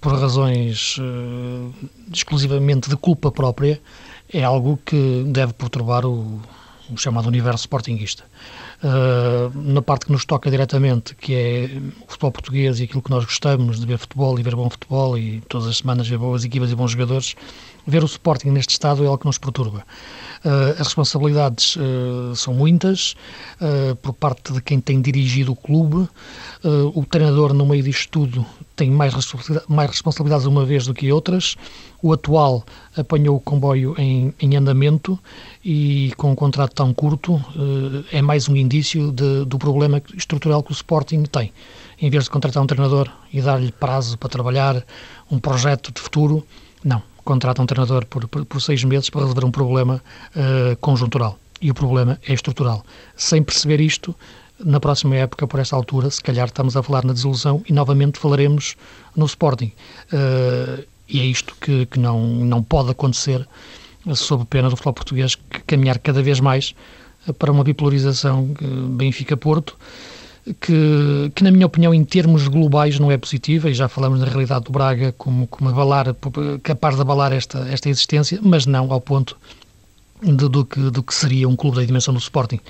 [0.00, 1.72] por razões uh,
[2.12, 3.80] exclusivamente de culpa própria
[4.32, 6.40] é algo que deve perturbar o,
[6.90, 8.24] o chamado universo sportinguista.
[8.82, 13.10] Uh, na parte que nos toca diretamente, que é o futebol português e aquilo que
[13.10, 16.44] nós gostamos de ver futebol e ver bom futebol e todas as semanas ver boas
[16.44, 17.34] equipas e bons jogadores,
[17.86, 19.84] ver o Sporting neste estado é algo que nos perturba.
[20.42, 23.14] Uh, as responsabilidades uh, são muitas
[23.60, 26.08] uh, por parte de quem tem dirigido o clube.
[26.94, 29.14] o treinador, no meio disto tudo, tem mais,
[29.68, 31.56] mais responsabilidades uma vez do que outras.
[32.02, 32.64] O atual
[32.96, 35.18] apanhou o comboio em, em andamento
[35.62, 37.42] e, com um contrato tão curto,
[38.10, 41.52] é mais um indício de, do problema estrutural que o Sporting tem.
[42.00, 44.82] Em vez de contratar um treinador e dar-lhe prazo para trabalhar
[45.30, 46.46] um projeto de futuro,
[46.82, 50.02] não contrata um treinador por, por, por seis meses para resolver um problema
[50.34, 51.38] uh, conjuntural.
[51.60, 52.84] E o problema é estrutural.
[53.16, 54.14] Sem perceber isto,
[54.58, 58.18] na próxima época, por esta altura, se calhar estamos a falar na desilusão e novamente
[58.18, 58.76] falaremos
[59.14, 59.72] no Sporting.
[60.12, 63.46] Uh, e é isto que, que não, não pode acontecer
[64.14, 66.74] sob pena do futebol português caminhar cada vez mais
[67.38, 68.54] para uma bipolarização
[68.96, 69.76] Benfica-Porto,
[70.60, 74.26] que, que, na minha opinião, em termos globais, não é positiva, e já falamos na
[74.26, 76.14] realidade do Braga como, como abalar,
[76.62, 79.36] capaz de abalar esta, esta existência, mas não ao ponto
[80.22, 82.60] de, do, que, do que seria um clube da dimensão do Sporting.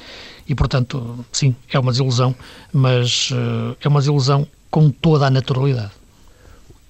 [0.49, 2.35] E, portanto, sim, é uma desilusão,
[2.73, 5.93] mas uh, é uma desilusão com toda a naturalidade.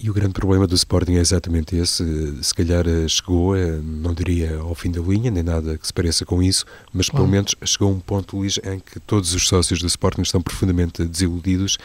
[0.03, 2.03] E o grande problema do Sporting é exatamente esse.
[2.41, 5.93] Se calhar eh, chegou, eh, não diria ao fim da linha, nem nada que se
[5.93, 9.47] pareça com isso, mas pelo menos chegou a um ponto, Luís, em que todos os
[9.47, 11.77] sócios do Sporting estão profundamente desiludidos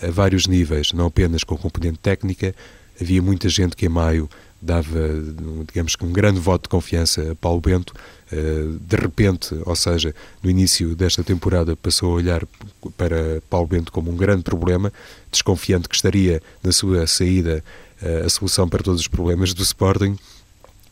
[0.00, 2.54] a vários níveis, não apenas com a componente técnica.
[3.00, 5.08] Havia muita gente que em maio dava,
[5.66, 7.92] digamos que, um grande voto de confiança a Paulo Bento.
[8.32, 12.44] Eh, de repente, ou seja, no início desta temporada, passou a olhar
[12.96, 14.92] para Paulo Bento como um grande problema,
[15.30, 17.62] desconfiante que estaria na sua saída
[18.02, 20.16] eh, a solução para todos os problemas do Sporting.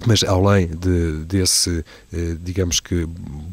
[0.07, 3.07] Mas além de, desse, eh, digamos que,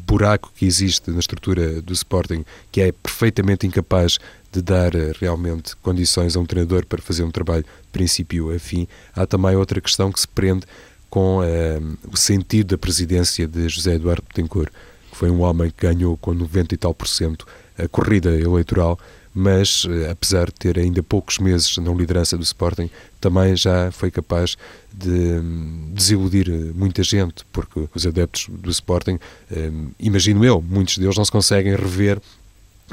[0.06, 4.18] buraco que existe na estrutura do Sporting, que é perfeitamente incapaz
[4.52, 8.86] de dar realmente condições a um treinador para fazer um trabalho de princípio a fim,
[9.16, 10.66] há também outra questão que se prende
[11.08, 14.70] com uh, o sentido da presidência de José Eduardo Betancourt,
[15.10, 17.46] que foi um homem que ganhou com 90 e tal por cento
[17.78, 18.98] a corrida eleitoral,
[19.34, 22.90] mas uh, apesar de ter ainda poucos meses na liderança do Sporting,
[23.20, 24.56] também já foi capaz
[24.92, 29.18] de um, desiludir muita gente, porque os adeptos do Sporting,
[29.50, 32.20] um, imagino eu, muitos deles não se conseguem rever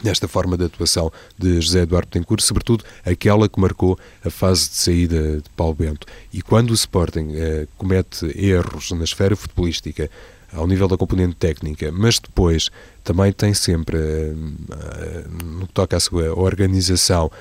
[0.03, 4.75] nesta forma de atuação de José Eduardo Tencourt, sobretudo aquela que marcou a fase de
[4.75, 6.07] saída de Paulo Bento.
[6.31, 10.09] E quando o Sporting eh, comete erros na esfera futebolística,
[10.53, 12.69] ao nível da componente técnica, mas depois
[13.09, 17.31] também tem sempre, eh, no que toca à sua organização,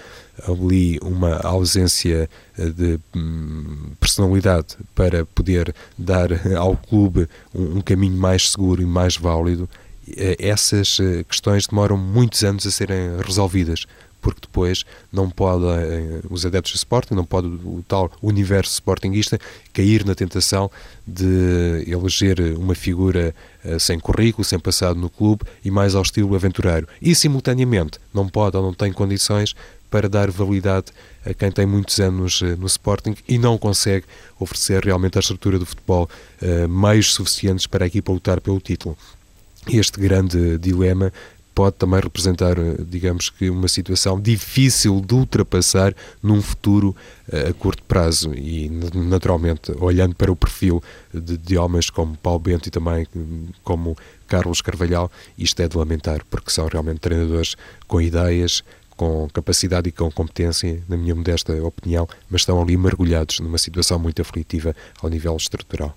[0.48, 2.26] ali uma ausência
[2.57, 9.18] eh, de hum, personalidade para poder dar ao clube um, caminho mais seguro e mais
[9.18, 9.68] válido,
[10.16, 13.85] eh, essas eh, questões demoram muitos anos a serem resolvidas,
[14.20, 19.38] porque depois não podem eh, os adeptos do Sporting, não pode o tal universo sportinguista
[19.72, 20.70] cair na tentação
[21.07, 23.35] de eleger uma figura
[23.78, 26.87] sem currículo, sem passado no clube e mais ao estilo aventureiro.
[27.02, 29.54] E, simultaneamente, não pode ou não tem condições
[29.90, 30.87] para dar validade
[31.24, 34.07] a quem tem muitos anos no Sporting e não consegue
[34.38, 36.09] oferecer realmente à estrutura do futebol
[36.68, 38.96] meios suficientes para a equipa lutar pelo título
[39.66, 41.12] este grande dilema
[41.59, 42.55] pode também representar,
[42.88, 45.92] digamos que, uma situação difícil de ultrapassar
[46.23, 46.94] num futuro
[47.33, 48.33] eh, a curto prazo.
[48.33, 50.81] E, naturalmente, olhando para o perfil
[51.12, 53.09] de, de homens como Paulo Bento e também
[53.64, 53.97] como
[54.29, 57.57] Carlos Carvalhal, isto é de lamentar, porque são realmente treinadores
[57.88, 58.62] com ideias,
[58.97, 63.99] com capacidade e com competência, na minha modesta opinião, mas estão ali mergulhados numa situação
[63.99, 65.92] muito aflitiva ao nível estrutural.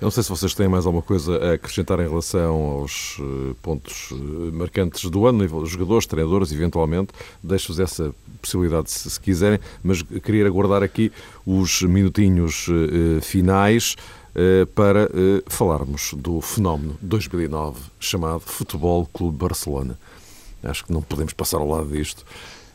[0.00, 3.54] Eu não sei se vocês têm mais alguma coisa a acrescentar em relação aos eh,
[3.62, 7.12] pontos eh, marcantes do ano, jogadores, treinadores, eventualmente.
[7.42, 11.12] Deixo-vos essa possibilidade se, se, quiserem, mas queria aguardar aqui
[11.44, 13.96] os minutinhos uh, finais
[14.76, 15.10] para
[15.46, 19.98] falarmos do fenómeno 2009 chamado Futebol Clube Barcelona.
[20.62, 22.24] Acho que não podemos passar ao lado disto.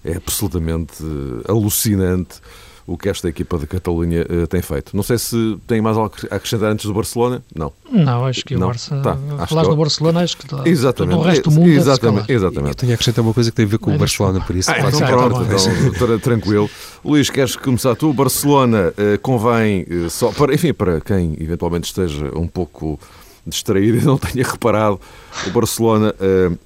[0.04, 1.04] É absolutamente
[1.48, 2.42] alucinante
[2.88, 4.96] o que esta equipa de Catalunha uh, tem feito.
[4.96, 7.44] Não sei se tem mais algo a acrescentar antes do Barcelona.
[7.54, 7.74] Não.
[7.92, 8.96] Não, acho que o Barça.
[9.02, 9.18] Tá,
[9.48, 10.62] Falaste do Barcelona, acho que está.
[10.70, 11.18] Exatamente.
[11.18, 11.70] o resto do mundo.
[11.70, 12.32] Exatamente.
[12.32, 12.70] exatamente.
[12.70, 14.56] Eu tenho a acrescentar uma coisa que tem a ver com é, o Barcelona, por
[14.56, 14.70] isso.
[14.70, 16.70] Ah, então, pronto, então, tranquilo.
[17.04, 18.10] Luís, queres começar tu?
[18.10, 20.32] O Barcelona uh, convém uh, só.
[20.32, 23.00] Para, enfim, para quem eventualmente esteja um pouco
[23.48, 25.00] distraído e não tenha reparado,
[25.46, 26.14] o Barcelona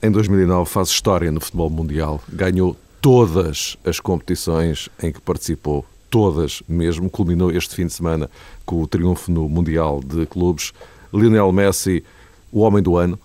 [0.01, 2.21] em 2009 faz história no futebol mundial.
[2.29, 7.09] Ganhou todas as competições em que participou todas mesmo.
[7.09, 8.29] Culminou este fim de semana
[8.65, 10.73] com o triunfo no Mundial de Clubes.
[11.13, 12.03] Lionel Messi,
[12.51, 13.19] o homem do ano.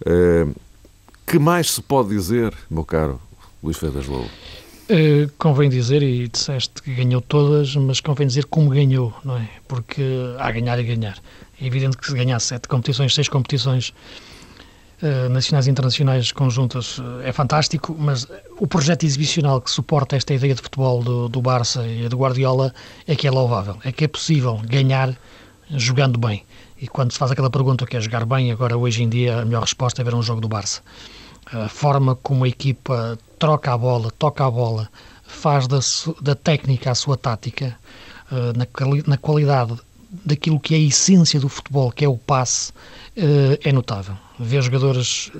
[0.00, 0.54] Uh,
[1.26, 3.20] que mais se pode dizer, meu caro
[3.62, 4.28] Luís Freitas Lobo?
[4.90, 9.48] Uh, convém dizer, e disseste que ganhou todas, mas convém dizer como ganhou, não é?
[9.66, 10.02] Porque
[10.38, 11.18] há ganhar e ganhar.
[11.60, 13.94] É evidente que se ganhar sete competições, seis competições
[15.02, 18.26] eh, nacionais e internacionais conjuntas eh, é fantástico, mas
[18.58, 22.72] o projeto exibicional que suporta esta ideia de futebol do, do Barça e do Guardiola
[23.06, 25.16] é que é louvável, é que é possível ganhar
[25.70, 26.44] jogando bem.
[26.80, 29.40] E quando se faz aquela pergunta o que é jogar bem, agora hoje em dia
[29.40, 30.80] a melhor resposta é ver um jogo do Barça.
[31.52, 34.88] A forma como a equipa troca a bola, toca a bola,
[35.24, 35.80] faz da,
[36.22, 37.76] da técnica a sua tática,
[38.30, 38.66] eh, na,
[39.06, 39.76] na qualidade
[40.24, 42.72] daquilo que é a essência do futebol, que é o passe,
[43.16, 44.16] é notável.
[44.38, 45.30] Ver jogadores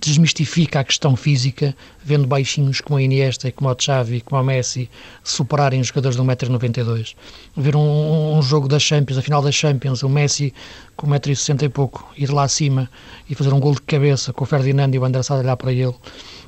[0.00, 1.74] desmistifica a questão física,
[2.04, 4.88] vendo baixinhos como a Iniesta, como o Xavi, como o Messi
[5.24, 7.14] superarem os jogadores de 1,92m.
[7.56, 10.54] Ver um, um, jogo da Champions, a final da Champions, o Messi
[10.96, 12.88] com 1,60m e pouco, ir lá acima
[13.28, 15.72] e fazer um gol de cabeça com o Ferdinando e o André Sá olhar para
[15.72, 15.92] ele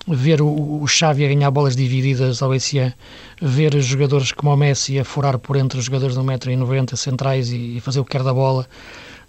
[0.07, 2.95] ver o, o Xavi a ganhar bolas divididas ao ECA,
[3.43, 7.79] ver jogadores como o Messi a furar por entre os jogadores de 1,90m centrais e,
[7.79, 8.69] e fazer o que quer da bola.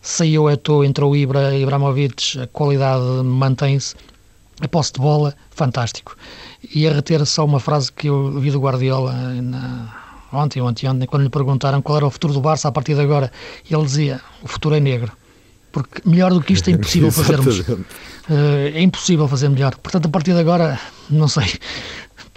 [0.02, 3.96] Saiu Eto'o, entrou o Ibra, Ibrahimovic, a qualidade mantém-se.
[4.60, 6.16] A posse de bola, fantástico.
[6.74, 9.96] E a reter só uma frase que eu vi do Guardiola na,
[10.34, 13.02] ontem ou anteontem, quando lhe perguntaram qual era o futuro do Barça a partir de
[13.02, 13.32] agora,
[13.70, 15.12] ele dizia: o futuro é negro
[15.78, 17.60] porque melhor do que isto é impossível fazermos.
[17.60, 17.86] Uh,
[18.74, 19.76] é impossível fazer melhor.
[19.76, 20.80] Portanto, a partir de agora,
[21.10, 21.54] não sei.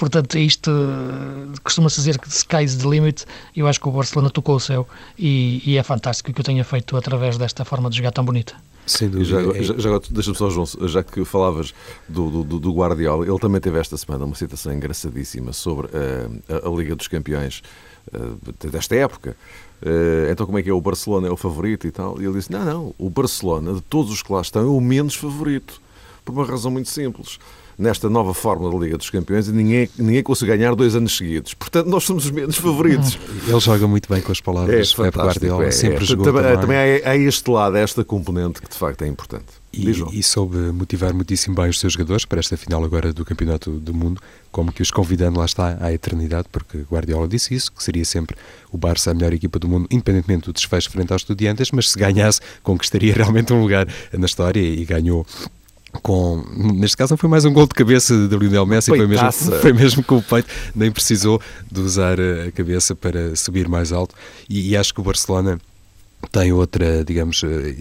[0.00, 3.26] Portanto, isto uh, costuma-se dizer que sky's the limit.
[3.54, 4.88] Eu acho que o Barcelona tocou o céu
[5.18, 8.24] e, e é fantástico o que eu tenha feito através desta forma de jogar tão
[8.24, 8.54] bonita.
[8.86, 9.52] Sem dúvida.
[9.62, 11.74] Já, já, já deixa-me só, João, já que falavas
[12.08, 16.66] do, do, do, Guardiola, ele também teve esta semana uma citação engraçadíssima sobre uh, a,
[16.66, 17.62] a, Liga dos Campeões
[18.10, 19.36] uh, desta época.
[19.82, 20.72] Uh, então como é que é?
[20.72, 22.18] O Barcelona é o favorito e tal?
[22.18, 24.80] E ele disse: Não, não, o Barcelona, de todos os que lá estão, é o
[24.80, 25.78] menos favorito.
[26.24, 27.38] Por uma razão muito simples.
[27.80, 31.54] Nesta nova forma da Liga dos Campeões, ninguém, ninguém consegue ganhar dois anos seguidos.
[31.54, 33.18] Portanto, nós somos os menos favoritos.
[33.48, 34.94] Ele joga muito bem com as palavras.
[34.98, 36.06] É, Guardiola é, sempre é.
[36.06, 36.42] jogou também.
[36.42, 39.46] Também, também há, há este lado, esta componente que de facto é importante.
[39.72, 43.70] E, e, soube motivar muitíssimo bem os seus jogadores para esta final agora do Campeonato
[43.70, 44.20] do Mundo,
[44.50, 48.36] como que os convidando lá está à eternidade, porque Guardiola disse isso, que seria sempre
[48.70, 51.98] o Barça a melhor equipa do mundo, independentemente do desfecho frente aos estudiantes, mas se
[51.98, 55.24] ganhasse, conquistaria realmente um lugar na história e ganhou
[56.02, 59.32] com, neste caso não foi mais um gol de cabeça de Lionel Messi, foi mesmo,
[59.60, 64.14] foi mesmo com o peito, nem precisou de usar a cabeça para subir mais alto
[64.48, 65.60] e, e acho que o Barcelona
[66.30, 67.74] tem outra, digamos, eh,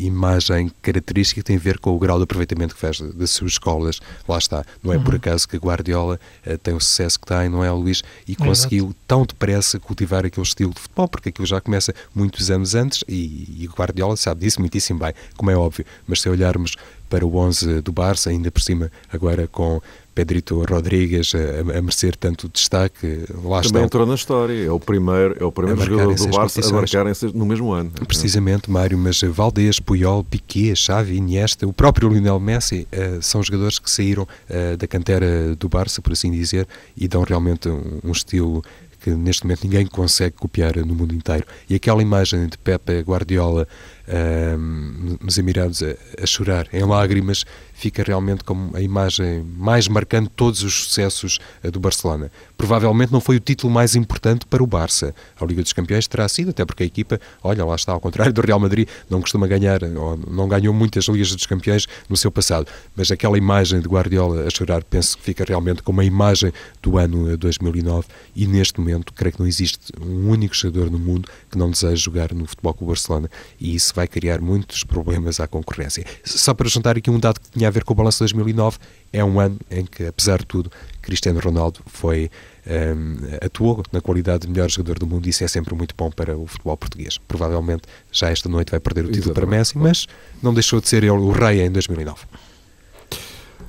[0.00, 3.52] imagem característica que tem a ver com o grau de aproveitamento que faz das suas
[3.52, 4.00] escolas.
[4.28, 4.64] Lá está.
[4.82, 5.04] Não é uhum.
[5.04, 8.02] por acaso que Guardiola uh, tem o sucesso que tem, não é, Luís?
[8.26, 8.96] E é conseguiu Exato.
[9.06, 13.62] tão depressa cultivar aquele estilo de futebol, porque aquilo já começa muitos anos antes e,
[13.64, 15.86] e Guardiola sabe disso muitíssimo bem, como é óbvio.
[16.06, 16.76] Mas se olharmos
[17.14, 19.80] para o 11 do Barça, ainda por cima, agora com
[20.12, 23.24] Pedrito Rodrigues a, a merecer tanto destaque.
[23.44, 23.84] Lá Também estão.
[23.84, 27.46] entrou na história, é o primeiro, é o primeiro jogador do Barça a marcarem no
[27.46, 27.92] mesmo ano.
[28.08, 33.78] Precisamente, Mário, mas Valdez, Puyol, Piquet, Xavi, Iniesta, o próprio Lionel Messi uh, são jogadores
[33.78, 38.10] que saíram uh, da cantera do Barça, por assim dizer, e dão realmente um, um
[38.10, 38.60] estilo
[39.04, 41.44] que neste momento ninguém consegue copiar no mundo inteiro.
[41.68, 43.68] E aquela imagem de Pepe Guardiola
[44.08, 47.44] uh, nos Emirados a, a, chorar em lágrimas
[47.74, 52.32] fica realmente como a imagem mais marcante de todos os sucessos uh, do Barcelona.
[52.56, 55.14] Provavelmente não foi o título mais importante para o Barça.
[55.38, 58.32] A Liga dos Campeões terá sido, até porque a equipa, olha, lá está, ao contrário
[58.32, 62.30] do Real Madrid, não costuma ganhar, ou não ganhou muitas Ligas dos Campeões no seu
[62.30, 62.68] passado.
[62.96, 66.96] Mas aquela imagem de Guardiola a chorar, penso que fica realmente como a imagem do
[66.96, 71.58] ano 2009 e neste momento creio que não existe um único jogador no mundo que
[71.58, 75.46] não deseje jogar no Futebol com o Barcelona e isso vai criar muitos problemas à
[75.46, 76.04] concorrência.
[76.24, 78.78] Só para juntar aqui um dado que tinha a ver com o balanço de 2009,
[79.12, 80.70] é um ano em que, apesar de tudo,
[81.00, 82.30] Cristiano Ronaldo foi
[82.66, 86.10] um, atuou na qualidade de melhor jogador do mundo e isso é sempre muito bom
[86.10, 87.18] para o futebol português.
[87.18, 89.48] Provavelmente já esta noite vai perder o título Exatamente.
[89.48, 90.06] para Messi, mas
[90.42, 92.22] não deixou de ser ele o rei em 2009.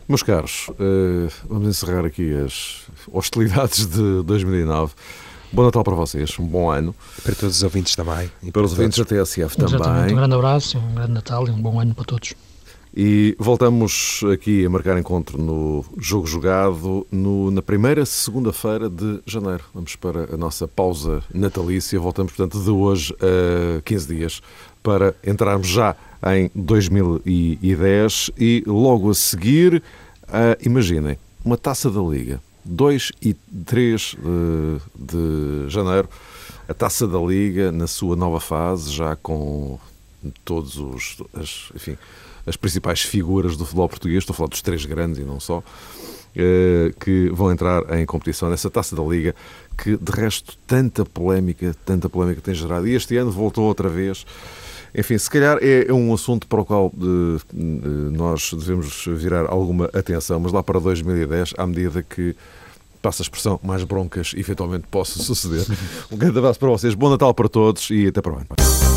[0.08, 4.93] Meus caros, uh, vamos encerrar aqui as hostilidades de 2009.
[5.51, 6.93] Bom Natal para vocês, um bom ano.
[7.24, 8.30] Para todos os ouvintes também.
[8.43, 10.14] E para os ouvintes da TSF também.
[10.14, 12.36] Um grande abraço, um grande Natal e um bom ano para todos.
[12.98, 19.66] E voltamos aqui a marcar encontro no Jogo Jogado no, na primeira segunda-feira de janeiro.
[19.74, 22.00] Vamos para a nossa pausa natalícia.
[22.00, 24.41] Voltamos, portanto, de hoje a 15 dias
[24.82, 25.93] para entrarmos já
[26.26, 29.84] em 2010 e logo a seguir,
[30.66, 34.16] imaginem, uma taça da Liga 2 e 3
[34.96, 36.10] de, de janeiro,
[36.68, 39.78] a Taça da Liga na sua nova fase, já com
[40.43, 41.96] todos os as, enfim,
[42.46, 45.64] as principais figuras do futebol português, estou a falar dos três grandes e não só,
[46.36, 49.36] eh, que vão entrar em competição nessa Taça da Liga,
[49.78, 52.88] que de resto tanta polémica, tanta polémica tem gerado.
[52.88, 54.26] E este ano voltou outra vez
[54.98, 59.46] enfim, se calhar é, é um assunto para o qual de, de, nós devemos virar
[59.46, 62.34] alguma atenção, mas lá para 2010, à medida que
[63.02, 65.66] passa a expressão, mais broncas eventualmente possam suceder.
[66.10, 68.95] Um grande abraço para vocês, bom Natal para todos e até para o ano.